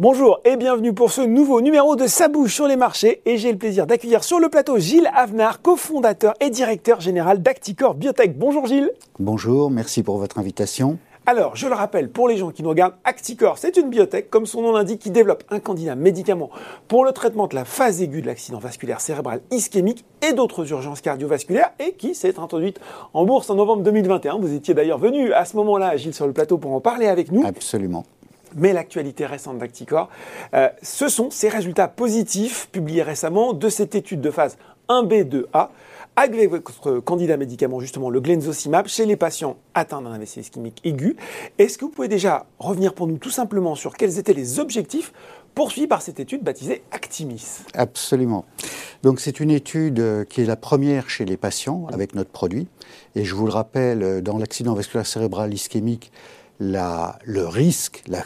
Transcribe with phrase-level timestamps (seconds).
[0.00, 3.50] Bonjour et bienvenue pour ce nouveau numéro de Sa bouche sur les marchés et j'ai
[3.50, 8.38] le plaisir d'accueillir sur le plateau Gilles Avenard, cofondateur et directeur général d'Acticor Biotech.
[8.38, 8.92] Bonjour Gilles.
[9.18, 10.98] Bonjour, merci pour votre invitation.
[11.26, 14.46] Alors, je le rappelle, pour les gens qui nous regardent, Acticor, c'est une biotech, comme
[14.46, 16.48] son nom l'indique, qui développe un candidat médicament
[16.86, 21.00] pour le traitement de la phase aiguë de l'accident vasculaire cérébral ischémique et d'autres urgences
[21.00, 22.78] cardiovasculaires et qui s'est introduite
[23.14, 24.38] en bourse en novembre 2021.
[24.38, 27.32] Vous étiez d'ailleurs venu à ce moment-là, Gilles, sur le plateau pour en parler avec
[27.32, 27.44] nous.
[27.44, 28.04] Absolument.
[28.56, 30.08] Mais l'actualité récente d'Acticor,
[30.54, 34.56] euh, ce sont ces résultats positifs publiés récemment de cette étude de phase
[34.88, 35.70] 1B2A
[36.16, 41.16] avec votre candidat médicament, justement le glenzocimab, chez les patients atteints d'un AVC ischémique aigu.
[41.58, 45.12] Est-ce que vous pouvez déjà revenir pour nous tout simplement sur quels étaient les objectifs
[45.54, 47.60] poursuivis par cette étude baptisée Actimis?
[47.74, 48.44] Absolument.
[49.04, 52.66] Donc c'est une étude euh, qui est la première chez les patients avec notre produit.
[53.14, 56.10] Et je vous le rappelle, euh, dans l'accident vasculaire cérébral ischémique,
[56.60, 58.24] le risque, la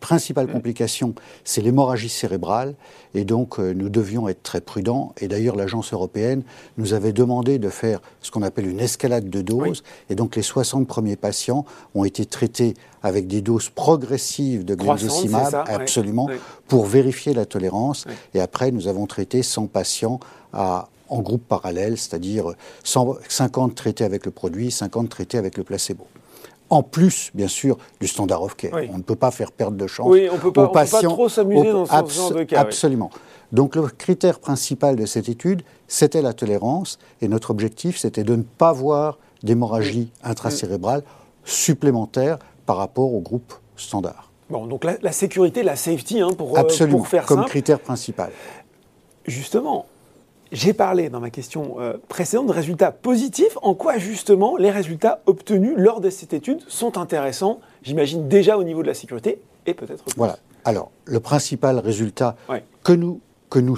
[0.00, 2.74] principale complication, c'est l'hémorragie cérébrale.
[3.14, 5.14] Et donc, euh, nous devions être très prudents.
[5.20, 6.42] Et d'ailleurs, l'Agence européenne
[6.76, 9.82] nous avait demandé de faire ce qu'on appelle une escalade de doses.
[10.10, 15.64] Et donc, les 60 premiers patients ont été traités avec des doses progressives de glenzocimab,
[15.66, 16.28] absolument,
[16.68, 18.06] pour vérifier la tolérance.
[18.34, 20.20] Et après, nous avons traité 100 patients
[20.52, 22.52] en groupe parallèle, c'est-à-dire
[22.84, 26.06] 50 traités avec le produit, 50 traités avec le placebo
[26.72, 28.72] en plus, bien sûr, du standard of care.
[28.90, 31.00] On ne peut pas faire perdre de chance oui, on peut pas, aux patients.
[31.00, 32.60] peut pas trop s'amuser dans ce genre de cas.
[32.60, 33.10] Absolument.
[33.52, 38.36] Donc le critère principal de cette étude, c'était la tolérance, et notre objectif, c'était de
[38.36, 41.02] ne pas voir d'hémorragie intracérébrale
[41.44, 44.30] supplémentaire par rapport au groupe standard.
[44.48, 48.32] Bon, donc la, sécurité, la safety, hein, pour, euh, Absolument, pour faire comme critère principal.
[49.26, 49.84] Justement,
[50.52, 53.56] j'ai parlé dans ma question euh, précédente de résultats positifs.
[53.62, 58.64] En quoi justement les résultats obtenus lors de cette étude sont intéressants, j'imagine déjà au
[58.64, 60.38] niveau de la sécurité et peut-être Voilà.
[60.64, 62.36] Alors, le principal résultat
[62.84, 63.20] que nous,
[63.50, 63.76] que nous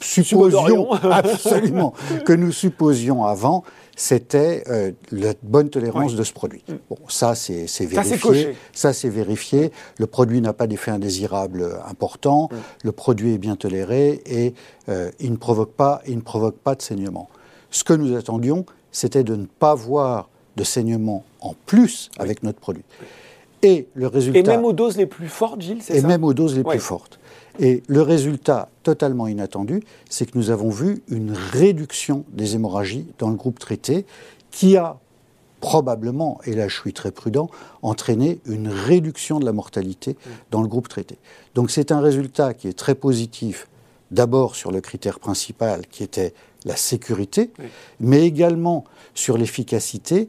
[0.00, 1.92] supposions, absolument,
[2.24, 3.64] que nous supposions avant,
[3.96, 6.62] c'était euh, la bonne tolérance de ce produit.
[6.68, 6.74] Mm.
[6.90, 8.54] Bon, ça, c'est vérifié.
[8.72, 9.72] Ça, c'est vérifié.
[9.98, 12.50] Le produit n'a pas d'effet indésirable important.
[12.52, 12.56] Mm.
[12.84, 14.54] Le produit est bien toléré et
[14.90, 17.28] euh, il ne provoque pas, il ne provoque pas de saignement.
[17.70, 22.60] Ce que nous attendions, c'était de ne pas voir de saignement en plus avec notre
[22.60, 22.84] produit.
[23.62, 24.38] Et le résultat.
[24.38, 25.98] Et même aux doses les plus fortes, Gilles, c'est ça?
[25.98, 27.18] Et même aux doses les plus fortes.
[27.58, 33.30] Et le résultat totalement inattendu, c'est que nous avons vu une réduction des hémorragies dans
[33.30, 34.04] le groupe traité
[34.50, 34.98] qui a
[35.60, 37.48] probablement, et là je suis très prudent,
[37.82, 40.16] entraîné une réduction de la mortalité
[40.50, 41.18] dans le groupe traité.
[41.54, 43.68] Donc c'est un résultat qui est très positif,
[44.10, 46.34] d'abord sur le critère principal qui était
[46.64, 47.50] la sécurité,
[48.00, 48.84] mais également
[49.14, 50.28] sur l'efficacité,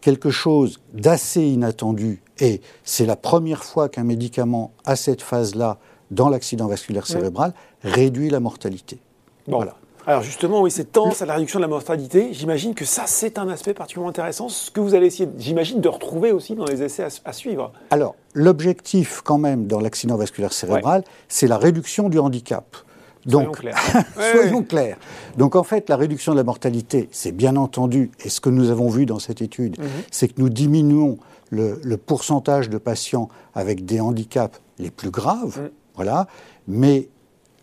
[0.00, 5.78] quelque chose d'assez inattendu, et c'est la première fois qu'un médicament à cette phase-là
[6.10, 7.52] dans l'accident vasculaire cérébral
[7.82, 8.98] réduit la mortalité.
[9.46, 9.76] Voilà.
[10.08, 13.38] Alors justement, oui, cette tendance à la réduction de la mortalité, j'imagine que ça, c'est
[13.38, 16.82] un aspect particulièrement intéressant, ce que vous allez essayer, j'imagine, de retrouver aussi dans les
[16.82, 17.72] essais à, suivre.
[17.90, 22.74] Alors, l'objectif quand même dans l'accident vasculaire cérébral, c'est la réduction du handicap.
[23.26, 24.04] Donc, soyons clairs.
[24.32, 24.96] soyons clairs.
[25.36, 28.70] Donc en fait, la réduction de la mortalité, c'est bien entendu, et ce que nous
[28.70, 29.86] avons vu dans cette étude, mhm.
[30.10, 31.18] c'est que nous diminuons
[31.50, 35.60] le, pourcentage de patients avec des handicaps les plus graves.
[35.60, 35.70] Mhm.
[35.98, 36.28] Voilà.
[36.68, 37.08] Mais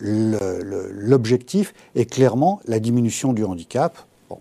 [0.01, 3.97] l'objectif est clairement la diminution du handicap.
[4.29, 4.40] Bon.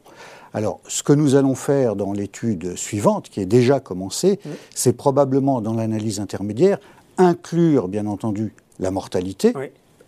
[0.53, 4.41] Alors, ce que nous allons faire dans l'étude suivante, qui est déjà commencée,
[4.75, 6.79] c'est probablement dans l'analyse intermédiaire
[7.19, 9.53] inclure, bien entendu, la mortalité.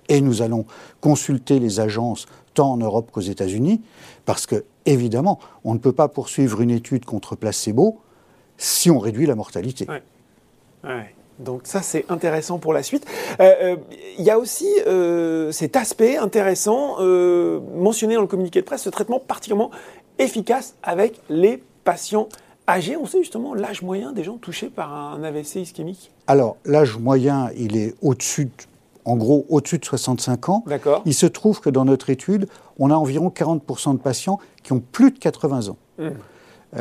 [0.09, 0.67] Et nous allons
[1.01, 3.83] consulter les agences tant en Europe qu'aux États-Unis,
[4.25, 8.01] parce que, évidemment, on ne peut pas poursuivre une étude contre placebo
[8.57, 9.87] si on réduit la mortalité.
[11.39, 13.07] Donc ça, c'est intéressant pour la suite.
[13.41, 13.77] Euh, euh,
[14.19, 16.97] il y a aussi euh, cet aspect intéressant
[17.75, 19.71] mentionné dans le communiqué de presse, ce traitement particulièrement
[20.19, 22.29] efficace avec les patients
[22.69, 22.97] âgés.
[22.97, 26.11] On sait justement l'âge moyen des gens touchés par un AVC ischémique?
[26.27, 28.51] Alors, l'âge moyen, il est au-dessus,
[29.05, 30.65] en gros, au-dessus de 65 ans.
[30.67, 31.03] D'accord.
[31.05, 32.49] Il se trouve que dans notre étude,
[32.79, 35.77] on a environ 40% de patients qui ont plus de 80 ans.
[35.99, 36.09] Mmh.
[36.77, 36.79] Mmh.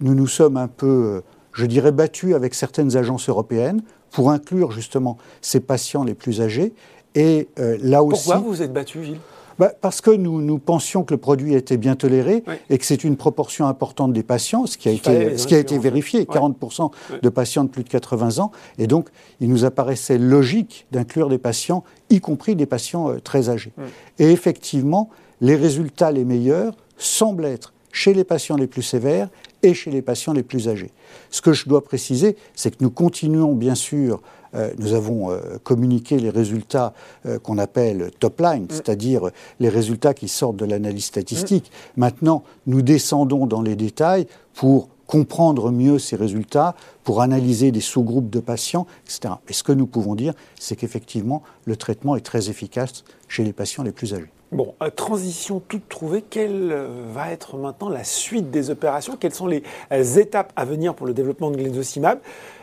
[0.00, 1.22] Nous nous sommes un peu
[1.54, 6.74] je dirais, battu avec certaines agences européennes pour inclure justement ces patients les plus âgés.
[7.14, 8.24] Et euh, là aussi.
[8.24, 9.20] Pourquoi vous vous êtes battu, Gilles?
[9.58, 13.04] Bah, parce que nous, nous pensions que le produit était bien toléré et que c'est
[13.04, 16.90] une proportion importante des patients, ce qui a été, ce qui a été vérifié, 40%
[17.22, 18.50] de patients de plus de 80 ans.
[18.78, 19.10] Et donc,
[19.40, 23.72] il nous apparaissait logique d'inclure des patients, y compris des patients euh, très âgés.
[24.18, 25.10] Et effectivement,
[25.40, 29.28] les résultats les meilleurs semblent être chez les patients les plus sévères
[29.62, 30.90] et chez les patients les plus âgés.
[31.30, 34.20] Ce que je dois préciser, c'est que nous continuons bien sûr,
[34.54, 36.92] euh, nous avons euh, communiqué les résultats
[37.24, 38.70] euh, qu'on appelle top line, mm.
[38.70, 39.30] c'est-à-dire
[39.60, 41.70] les résultats qui sortent de l'analyse statistique.
[41.96, 42.00] Mm.
[42.00, 46.74] Maintenant, nous descendons dans les détails pour comprendre mieux ces résultats,
[47.04, 49.34] pour analyser des sous-groupes de patients, etc.
[49.48, 53.52] Et ce que nous pouvons dire, c'est qu'effectivement, le traitement est très efficace chez les
[53.52, 54.33] patients les plus âgés.
[54.54, 59.16] Bon, transition toute trouvée, quelle euh, va être maintenant la suite des opérations?
[59.18, 62.20] Quelles sont les euh, étapes à venir pour le développement de Glenzocimab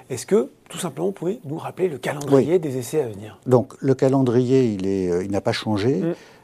[0.09, 3.37] Est-ce que, tout simplement, vous pouvez nous rappeler le calendrier des essais à venir?
[3.45, 6.01] Donc, le calendrier, il, euh, il n'a pas changé.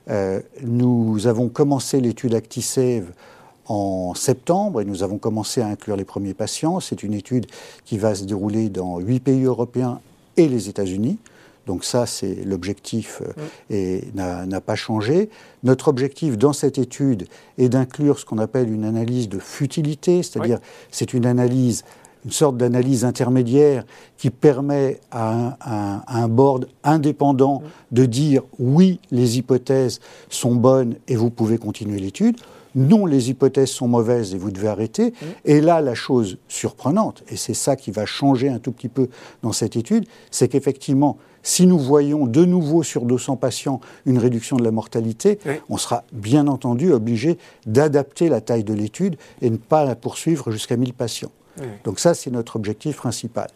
[0.09, 0.41] Mm.
[0.63, 3.05] nous avons commencé l'étude ActiSave
[3.67, 6.81] en septembre et nous avons commencé à inclure les premiers patients.
[6.81, 7.45] C'est une étude
[7.85, 10.01] qui va se dérouler dans huit pays européens
[10.35, 11.19] et les États-Unis.
[11.67, 13.33] Donc ça, c'est l'objectif euh,
[13.69, 15.29] et n'a pas changé.
[15.63, 17.27] Notre objectif dans cette étude
[17.57, 20.59] est d'inclure ce qu'on appelle une analyse de futilité, c'est-à-dire
[20.91, 21.83] c'est une analyse,
[22.23, 23.83] une sorte d'analyse intermédiaire
[24.17, 27.61] qui permet à un, board indépendant
[27.91, 29.99] de dire oui, les hypothèses
[30.29, 32.37] sont bonnes et vous pouvez continuer l'étude
[32.75, 35.13] non, les hypothèses sont mauvaises et vous devez arrêter.
[35.45, 39.09] Et là, la chose surprenante, et c'est ça qui va changer un tout petit peu
[39.43, 44.57] dans cette étude, c'est qu'effectivement, si nous voyons de nouveau sur 200 patients une réduction
[44.57, 49.57] de la mortalité, on sera bien entendu obligé d'adapter la taille de l'étude et ne
[49.57, 51.31] pas la poursuivre jusqu'à 1000 patients.
[51.85, 53.47] Donc ça, c'est notre objectif principal.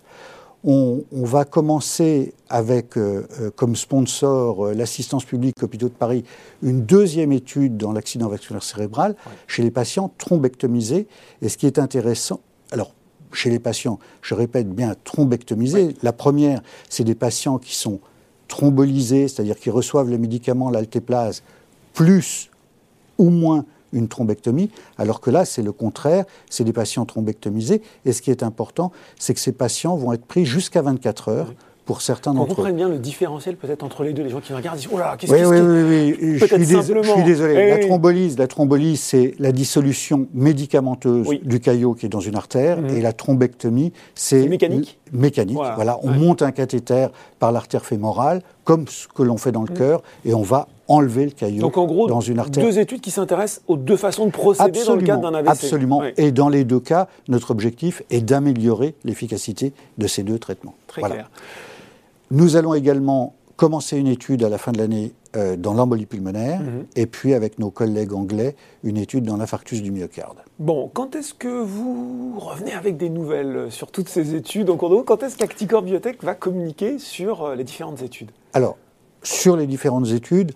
[0.63, 6.23] On, va commencer avec euh, euh, comme sponsor euh, l'assistance publique Hôpitaux de Paris
[6.61, 9.15] une deuxième étude dans l'accident vasculaire cérébral
[9.47, 11.07] chez les patients thrombectomisés.
[11.41, 12.41] Et ce qui est intéressant,
[12.71, 12.93] alors
[13.33, 15.95] chez les patients, je répète bien, thrombectomisés.
[16.03, 17.99] La première, c'est des patients qui sont
[18.47, 21.41] thrombolisés, c'est-à-dire qui reçoivent le médicament, l'altéplase,
[21.93, 22.51] plus
[23.17, 27.81] ou moins une thrombectomie, alors que là, c'est le contraire, c'est des patients thrombectomisés.
[28.05, 31.53] Et ce qui est important, c'est que ces patients vont être pris jusqu'à 24 heures
[31.85, 32.51] pour certains d'entre eux.
[32.51, 34.23] On comprenne bien le différentiel peut-être entre les deux.
[34.23, 37.11] Les gens qui regardent disent Oh là, qu'est-ce oui, oui, oui, oui, je suis, je
[37.11, 37.55] suis désolé.
[37.55, 42.35] Eh la thrombolyse, la thrombolyse, c'est la dissolution médicamenteuse du caillot qui est dans une
[42.35, 42.97] artère, mhm.
[42.97, 44.99] et la thrombectomie, c'est mécanique.
[45.11, 45.57] Mécanique.
[45.75, 47.07] Voilà, on monte un cathéter
[47.39, 49.77] par l'artère fémorale, comme ce que l'on fait dans le mhm.
[49.77, 52.63] cœur, et on va enlever le caillot Donc en gros, dans une artère.
[52.63, 55.49] Deux études qui s'intéressent aux deux façons de procéder dans le cadre d'un AVC.
[55.49, 56.03] Absolument.
[56.17, 60.75] Et dans les deux cas, notre objectif est d'améliorer l'efficacité de ces deux traitements.
[60.87, 61.29] Très clair.
[62.31, 66.61] Nous allons également commencer une étude à la fin de l'année euh, dans l'embolie pulmonaire
[66.61, 66.85] mhm.
[66.95, 70.37] et puis avec nos collègues anglais une étude dans l'infarctus du myocarde.
[70.59, 75.05] Bon, quand est-ce que vous revenez avec des nouvelles sur toutes ces études en cours
[75.05, 78.31] Quand est-ce qu'Acticor Biotech va communiquer sur euh, les différentes études?
[78.53, 78.77] Alors,
[79.23, 80.53] sur les différentes études,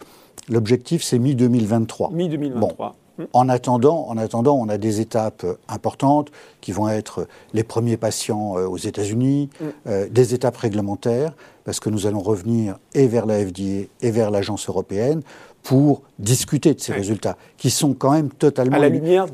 [0.50, 2.14] l'objectif c'est mi-2023.
[2.14, 2.94] Mi-2023.
[3.32, 6.32] En attendant, en attendant, on a des étapes importantes
[6.66, 9.66] qui vont être les premiers patients euh, aux États-Unis, mm.
[9.86, 11.34] euh, des étapes réglementaires,
[11.64, 15.22] parce que nous allons revenir et vers la FDA et vers l'agence européenne
[15.62, 18.80] pour discuter de ces résultats, qui sont quand même totalement,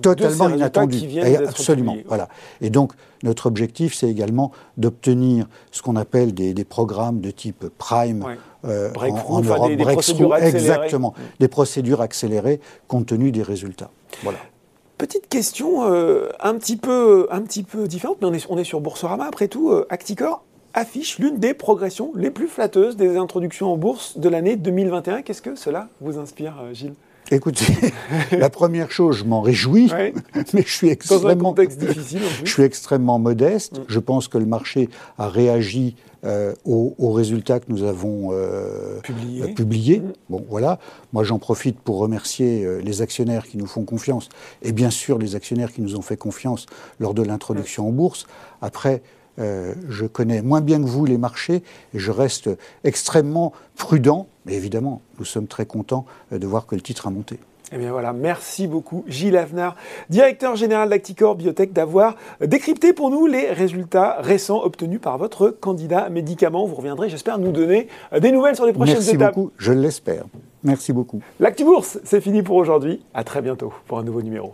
[0.02, 1.20] totalement inattendus.
[1.48, 2.28] absolument, voilà.
[2.60, 2.92] Et donc,
[3.24, 8.26] notre objectif, c'est également d'obtenir ce qu'on appelle des, programmes de type Prime
[8.66, 11.22] euh, en, Europe, des, procédures exactement, mm.
[11.40, 12.60] des procédures accélérées
[12.90, 13.92] compte tenu des résultats.
[14.22, 14.40] Voilà.
[15.02, 17.28] Petite question euh, un, petit peu,
[17.88, 19.72] différente, mais on est, on est sur Boursorama après tout.
[19.72, 20.44] Euh, Acticor
[20.76, 25.24] affiche l'une des progressions les plus flatteuses des introductions en bourse de l'année 2021.
[25.24, 26.94] Qu'est-ce que cela vous inspire, euh, Gilles?
[27.32, 27.94] Écoutez,
[28.38, 29.90] la première chose, je m'en réjouis,
[30.54, 33.80] mais je suis extrêmement, difficile je suis extrêmement modeste.
[33.80, 33.84] Mm.
[33.88, 35.96] Je pense que le marché a réagi
[36.26, 39.00] euh, aux, résultats que nous avons euh,
[39.56, 40.00] publiés.
[40.00, 40.14] Mm.
[40.30, 40.78] Bon, voilà.
[41.14, 44.28] Moi, j'en profite pour remercier les actionnaires qui nous font confiance
[44.62, 46.66] et bien sûr les actionnaires qui nous ont fait confiance
[47.00, 48.28] lors de l'introduction en bourse.
[48.62, 49.02] Après,
[49.40, 52.50] euh, je connais moins bien que vous les marchés et je reste
[52.84, 54.28] extrêmement prudent.
[54.46, 57.40] Mais évidemment, nous sommes très contents euh, de voir que le titre a monté.
[57.74, 59.78] Eh bien voilà, merci beaucoup Gilles Avenard,
[60.10, 66.10] directeur général d'Acticor Biotech, d'avoir décrypté pour nous les résultats récents obtenus par votre candidat
[66.10, 66.66] médicament.
[66.66, 69.08] Vous reviendrez, j'espère, nous donner euh, des nouvelles sur les prochaines étapes.
[69.08, 70.26] Merci beaucoup, je l'espère.
[70.64, 71.22] Merci beaucoup.
[71.40, 73.04] L'ActiBourse, c'est fini pour aujourd'hui.
[73.14, 74.54] À très bientôt pour un nouveau numéro.